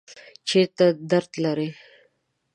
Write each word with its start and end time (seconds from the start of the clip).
چیرته 0.47 0.85
درد 1.09 1.31
لرئ؟ 1.43 1.69